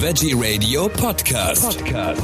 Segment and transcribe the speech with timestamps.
[0.00, 1.84] Veggie Radio Podcast.
[1.84, 2.22] Podcast.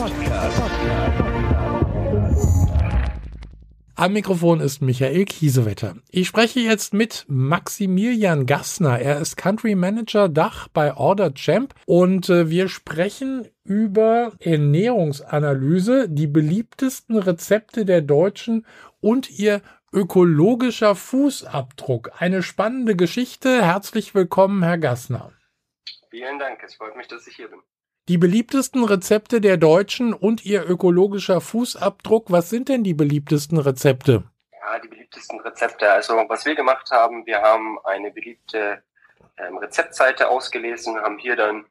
[3.97, 5.97] Am Mikrofon ist Michael Kiesewetter.
[6.09, 9.01] Ich spreche jetzt mit Maximilian Gassner.
[9.01, 16.29] Er ist Country Manager Dach bei Order Champ und äh, wir sprechen über Ernährungsanalyse, die
[16.29, 18.67] beliebtesten Rezepte der Deutschen
[19.01, 19.63] und ihr
[19.93, 22.13] ökologischer Fußabdruck.
[22.19, 23.63] Eine spannende Geschichte.
[23.63, 25.33] Herzlich willkommen, Herr Gassner.
[26.15, 27.61] Vielen Dank, es freut mich, dass ich hier bin.
[28.07, 32.31] Die beliebtesten Rezepte der Deutschen und ihr ökologischer Fußabdruck.
[32.31, 34.23] Was sind denn die beliebtesten Rezepte?
[34.53, 35.91] Ja, die beliebtesten Rezepte.
[35.91, 38.81] Also was wir gemacht haben, wir haben eine beliebte
[39.39, 41.65] ähm, Rezeptseite ausgelesen, haben hier dann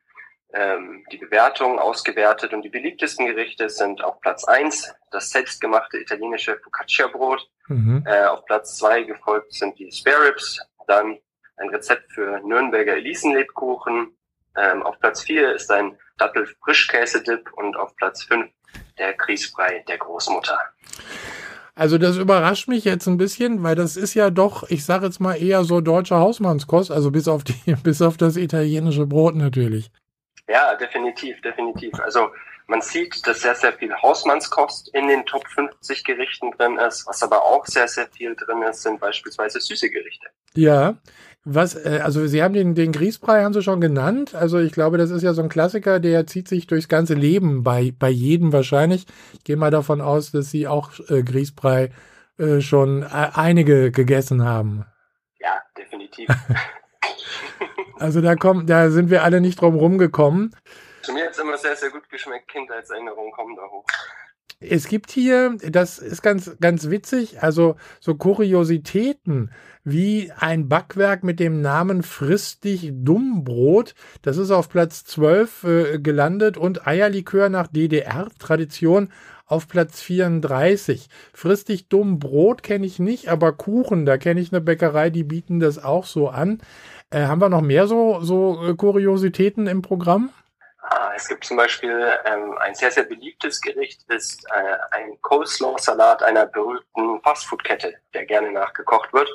[0.52, 6.59] ähm, die Bewertung ausgewertet und die beliebtesten Gerichte sind auf Platz eins das selbstgemachte italienische
[6.59, 8.03] Focaccia-Brot, mhm.
[8.05, 11.17] äh, auf Platz zwei gefolgt sind die Spare Ribs, dann
[11.55, 14.17] ein Rezept für Nürnberger Elisenlebkuchen,
[14.57, 18.50] ähm, auf Platz vier ist ein Dattel-Frischkäse-Dip und auf Platz 5
[18.97, 20.59] der Grießbrei der Großmutter.
[21.75, 25.19] Also das überrascht mich jetzt ein bisschen, weil das ist ja doch, ich sage jetzt
[25.19, 29.89] mal eher so deutsche Hausmannskost, also bis auf die, bis auf das italienische Brot natürlich.
[30.47, 31.94] Ja, definitiv, definitiv.
[31.99, 32.30] Also
[32.67, 37.08] man sieht, dass sehr, sehr viel Hausmannskost in den Top 50 Gerichten drin ist.
[37.08, 40.27] Was aber auch sehr, sehr viel drin ist, sind beispielsweise süße Gerichte.
[40.55, 40.95] Ja,
[41.45, 44.33] was, äh, also Sie haben den, den Grießbrei, haben Sie schon genannt.
[44.33, 47.63] Also ich glaube, das ist ja so ein Klassiker, der zieht sich durchs ganze Leben
[47.63, 49.05] bei, bei jedem wahrscheinlich.
[49.33, 51.91] Ich gehe mal davon aus, dass Sie auch äh, Grießbrei
[52.38, 54.86] äh, schon äh, einige gegessen haben.
[55.39, 56.30] Ja, definitiv.
[57.99, 60.55] also da kommen, da sind wir alle nicht drum rumgekommen.
[61.02, 62.47] Zu mir hat es immer sehr, sehr gut geschmeckt.
[62.47, 63.86] Kindheitserinnerungen kommen da hoch.
[64.69, 69.52] Es gibt hier, das ist ganz, ganz witzig, also so Kuriositäten
[69.83, 73.95] wie ein Backwerk mit dem Namen Frisst dich Dummbrot.
[74.22, 79.09] Das ist auf Platz 12 äh, gelandet und Eierlikör nach DDR-Tradition
[79.45, 81.10] auf Platz 34.
[81.33, 85.23] Frisst dich dumm Brot kenne ich nicht, aber Kuchen, da kenne ich eine Bäckerei, die
[85.23, 86.60] bieten das auch so an.
[87.10, 90.30] Äh, haben wir noch mehr so, so äh, Kuriositäten im Programm?
[91.15, 96.45] Es gibt zum Beispiel ähm, ein sehr, sehr beliebtes Gericht, ist äh, ein Coleslaw-Salat einer
[96.45, 99.29] berühmten Fastfood-Kette, der gerne nachgekocht wird.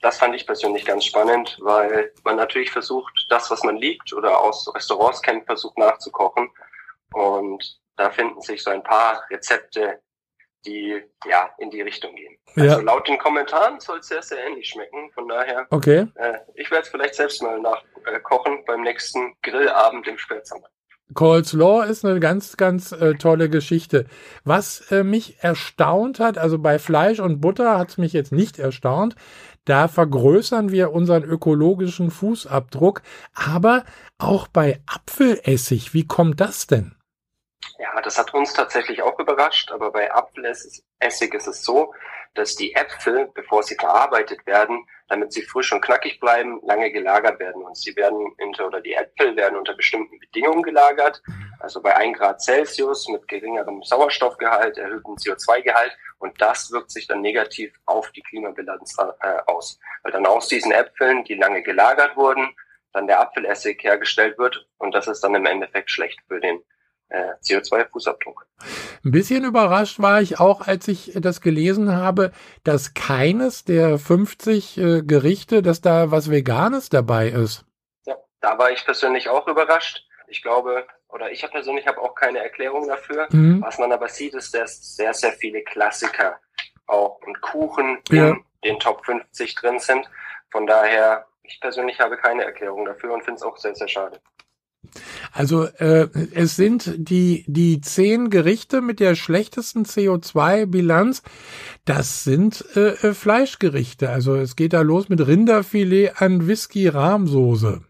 [0.00, 4.38] Das fand ich persönlich ganz spannend, weil man natürlich versucht, das, was man liebt oder
[4.38, 6.50] aus Restaurants kennt, versucht nachzukochen.
[7.12, 10.00] Und da finden sich so ein paar Rezepte,
[10.66, 12.36] die ja in die Richtung gehen.
[12.56, 12.64] Ja.
[12.64, 15.10] Also laut den Kommentaren soll es sehr, sehr ähnlich schmecken.
[15.12, 16.06] Von daher, okay.
[16.16, 20.68] äh, ich werde es vielleicht selbst mal nachkochen beim nächsten Grillabend im Spätsommer.
[21.12, 24.06] Cole's Law ist eine ganz, ganz äh, tolle Geschichte.
[24.44, 28.58] Was äh, mich erstaunt hat, also bei Fleisch und Butter hat es mich jetzt nicht
[28.58, 29.14] erstaunt.
[29.66, 33.02] Da vergrößern wir unseren ökologischen Fußabdruck.
[33.34, 33.84] Aber
[34.18, 36.94] auch bei Apfelessig, wie kommt das denn?
[37.78, 39.72] Ja, das hat uns tatsächlich auch überrascht.
[39.72, 41.92] Aber bei Apfelessig ist es so,
[42.34, 47.38] dass die Äpfel, bevor sie verarbeitet werden, damit sie frisch und knackig bleiben, lange gelagert
[47.38, 47.62] werden.
[47.62, 51.22] Und sie werden unter, oder die Äpfel werden unter bestimmten Bedingungen gelagert.
[51.60, 55.96] Also bei 1 Grad Celsius mit geringerem Sauerstoffgehalt, erhöhtem CO2-Gehalt.
[56.18, 59.78] Und das wirkt sich dann negativ auf die Klimabilanz äh, aus.
[60.02, 62.54] Weil dann aus diesen Äpfeln, die lange gelagert wurden,
[62.92, 64.66] dann der Apfelessig hergestellt wird.
[64.78, 66.62] Und das ist dann im Endeffekt schlecht für den
[67.42, 68.46] CO2-Fußabdruck.
[69.04, 72.32] Ein bisschen überrascht war ich auch, als ich das gelesen habe,
[72.62, 77.64] dass keines der 50 äh, Gerichte, dass da was Veganes dabei ist.
[78.06, 80.06] Ja, da war ich persönlich auch überrascht.
[80.28, 83.28] Ich glaube, oder ich persönlich habe auch keine Erklärung dafür.
[83.30, 83.62] Mhm.
[83.62, 86.40] Was man aber sieht, ist, dass sehr, sehr viele Klassiker
[86.86, 88.30] auch und Kuchen ja.
[88.30, 90.08] in den Top 50 drin sind.
[90.50, 94.20] Von daher, ich persönlich habe keine Erklärung dafür und finde es auch sehr, sehr schade.
[95.34, 101.22] Also äh, es sind die, die zehn Gerichte mit der schlechtesten CO2-Bilanz.
[101.84, 104.10] Das sind äh, äh, Fleischgerichte.
[104.10, 107.80] Also es geht da los mit Rinderfilet an Whisky-Rahmsoße.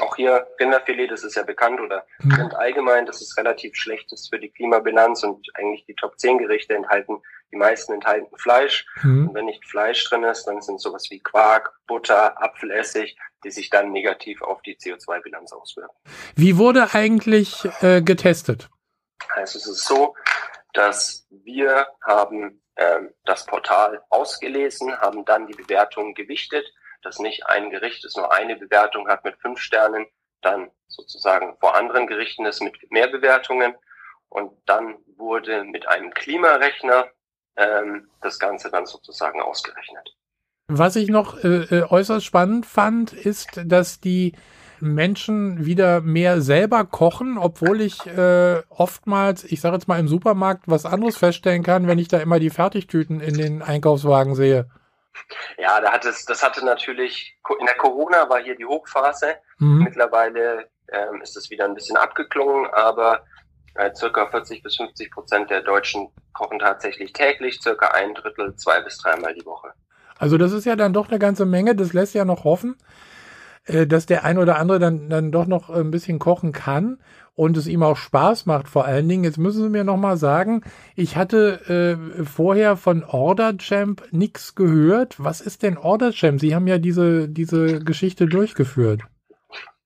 [0.00, 2.32] Auch hier Rinderfilet, das ist ja bekannt, oder hm.
[2.32, 6.74] Rind allgemein, das ist relativ schlechtes für die Klimabilanz und eigentlich die Top 10 Gerichte
[6.74, 7.20] enthalten,
[7.52, 8.86] die meisten enthalten Fleisch.
[9.00, 9.28] Hm.
[9.28, 13.70] Und wenn nicht Fleisch drin ist, dann sind sowas wie Quark, Butter, Apfelessig, die sich
[13.70, 15.94] dann negativ auf die CO2-Bilanz auswirken.
[16.36, 18.68] Wie wurde eigentlich äh, getestet?
[19.34, 20.14] Also es ist so,
[20.72, 27.70] dass wir haben ähm, das Portal ausgelesen, haben dann die Bewertungen gewichtet, dass nicht ein
[27.70, 30.06] Gericht es nur eine Bewertung hat mit fünf Sternen,
[30.40, 33.74] dann sozusagen vor anderen Gerichten ist mit mehr Bewertungen
[34.28, 37.08] und dann wurde mit einem Klimarechner
[37.56, 40.16] ähm, das Ganze dann sozusagen ausgerechnet.
[40.68, 44.32] Was ich noch äh, äh, äußerst spannend fand, ist, dass die
[44.80, 50.64] Menschen wieder mehr selber kochen, obwohl ich äh, oftmals, ich sage jetzt mal im Supermarkt,
[50.66, 54.68] was anderes feststellen kann, wenn ich da immer die Fertigtüten in den Einkaufswagen sehe.
[55.58, 59.36] Ja, da hat es, das hatte natürlich, in der Corona war hier die Hochphase.
[59.58, 59.84] Mhm.
[59.84, 63.24] Mittlerweile ähm, ist es wieder ein bisschen abgeklungen, aber
[63.74, 68.80] äh, circa 40 bis 50 Prozent der Deutschen kochen tatsächlich täglich, circa ein Drittel, zwei
[68.80, 69.72] bis dreimal die Woche.
[70.18, 72.76] Also das ist ja dann doch eine ganze Menge, das lässt ja noch hoffen,
[73.86, 76.98] dass der ein oder andere dann, dann doch noch ein bisschen kochen kann
[77.34, 79.24] und es ihm auch Spaß macht vor allen Dingen.
[79.24, 80.62] Jetzt müssen Sie mir noch mal sagen,
[80.96, 85.16] ich hatte äh, vorher von Order Champ nichts gehört.
[85.18, 86.40] Was ist denn Order Champ?
[86.40, 89.02] Sie haben ja diese, diese Geschichte durchgeführt.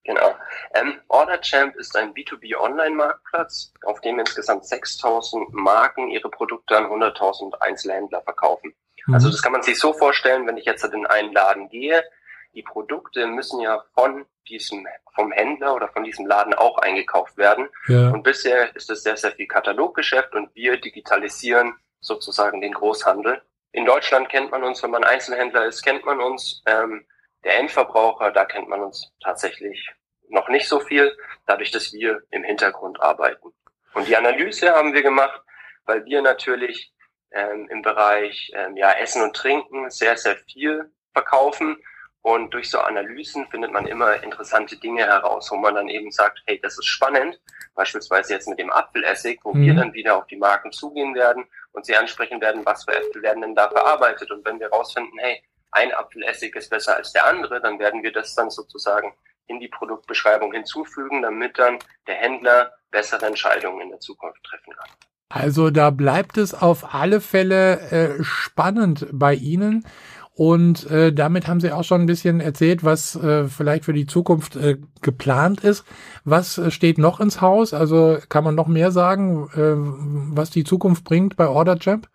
[0.06, 0.34] Genau.
[0.74, 8.22] Ähm, OrderChamp ist ein B2B-Online-Marktplatz, auf dem insgesamt 6000 Marken ihre Produkte an 100.000 Einzelhändler
[8.22, 8.74] verkaufen.
[9.06, 9.14] Mhm.
[9.14, 12.04] Also das kann man sich so vorstellen, wenn ich jetzt in einen Laden gehe,
[12.56, 17.68] die Produkte müssen ja von diesem, vom Händler oder von diesem Laden auch eingekauft werden.
[17.86, 18.10] Ja.
[18.10, 23.42] Und bisher ist es sehr, sehr viel Kataloggeschäft und wir digitalisieren sozusagen den Großhandel.
[23.72, 26.62] In Deutschland kennt man uns, wenn man Einzelhändler ist, kennt man uns.
[26.66, 27.06] Ähm,
[27.44, 29.88] der Endverbraucher, da kennt man uns tatsächlich
[30.28, 31.16] noch nicht so viel,
[31.46, 33.52] dadurch, dass wir im Hintergrund arbeiten.
[33.94, 35.40] Und die Analyse haben wir gemacht,
[35.84, 36.92] weil wir natürlich
[37.32, 41.76] ähm, im Bereich ähm, ja, Essen und Trinken sehr, sehr viel verkaufen.
[42.26, 46.42] Und durch so Analysen findet man immer interessante Dinge heraus, wo man dann eben sagt,
[46.46, 47.40] hey, das ist spannend.
[47.76, 49.62] Beispielsweise jetzt mit dem Apfelessig, wo mhm.
[49.62, 53.22] wir dann wieder auf die Marken zugehen werden und sie ansprechen werden, was für Äpfel
[53.22, 54.32] werden denn da verarbeitet.
[54.32, 55.40] Und wenn wir herausfinden, hey,
[55.70, 59.14] ein Apfelessig ist besser als der andere, dann werden wir das dann sozusagen
[59.46, 61.78] in die Produktbeschreibung hinzufügen, damit dann
[62.08, 64.88] der Händler bessere Entscheidungen in der Zukunft treffen kann.
[65.28, 69.84] Also da bleibt es auf alle Fälle äh, spannend bei Ihnen.
[70.36, 74.06] Und äh, damit haben Sie auch schon ein bisschen erzählt, was äh, vielleicht für die
[74.06, 75.86] Zukunft äh, geplant ist.
[76.24, 77.72] Was äh, steht noch ins Haus?
[77.72, 82.06] Also kann man noch mehr sagen, äh, was die Zukunft bringt bei OrderChamp?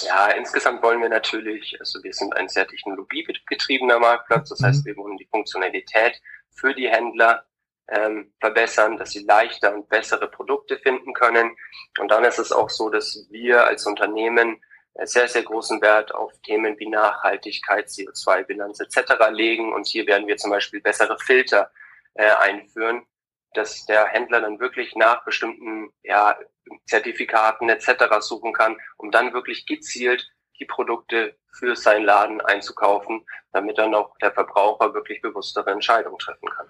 [0.00, 4.88] Ja, insgesamt wollen wir natürlich, also wir sind ein sehr technologiegetriebener Marktplatz, das heißt, mhm.
[4.88, 6.20] wir wollen die Funktionalität
[6.54, 7.44] für die Händler
[7.88, 11.54] ähm, verbessern, dass sie leichter und bessere Produkte finden können.
[11.98, 14.56] Und dann ist es auch so, dass wir als Unternehmen
[15.04, 19.30] sehr, sehr großen Wert auf Themen wie Nachhaltigkeit, CO2-Bilanz etc.
[19.30, 19.72] legen.
[19.72, 21.70] Und hier werden wir zum Beispiel bessere Filter
[22.14, 23.06] äh, einführen,
[23.54, 26.38] dass der Händler dann wirklich nach bestimmten ja,
[26.86, 28.20] Zertifikaten etc.
[28.20, 34.16] suchen kann, um dann wirklich gezielt die Produkte für seinen Laden einzukaufen, damit dann auch
[34.18, 36.66] der Verbraucher wirklich bewusstere Entscheidungen treffen kann.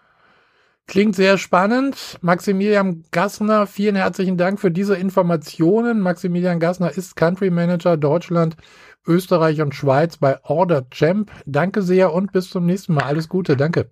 [0.88, 2.16] Klingt sehr spannend.
[2.22, 6.00] Maximilian Gassner, vielen herzlichen Dank für diese Informationen.
[6.00, 8.56] Maximilian Gassner ist Country Manager Deutschland,
[9.04, 11.32] Österreich und Schweiz bei Order Champ.
[11.44, 13.02] Danke sehr und bis zum nächsten Mal.
[13.02, 13.56] Alles Gute.
[13.56, 13.90] Danke.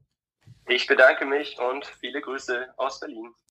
[0.68, 3.34] Ich bedanke mich und viele Grüße aus Berlin.